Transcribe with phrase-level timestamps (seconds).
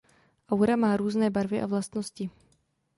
[0.49, 2.29] Aura má různé barvy a vlastnosti.